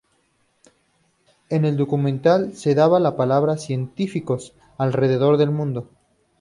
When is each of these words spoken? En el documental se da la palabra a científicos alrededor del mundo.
En 1.49 1.63
el 1.63 1.77
documental 1.77 2.53
se 2.55 2.73
da 2.73 2.87
la 2.99 3.15
palabra 3.15 3.53
a 3.53 3.57
científicos 3.57 4.55
alrededor 4.79 5.37
del 5.37 5.51
mundo. 5.51 5.89